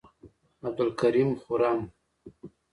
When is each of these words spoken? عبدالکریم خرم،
عبدالکریم 0.67 1.29
خرم، 1.43 1.79